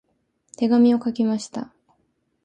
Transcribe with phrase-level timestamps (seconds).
[0.57, 1.71] 手紙を書きました。